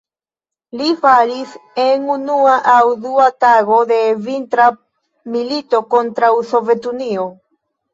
[0.79, 1.51] Li falis
[1.83, 4.69] en unua aŭ dua tago de Vintra
[5.39, 7.33] milito kontraŭ Sovetunio.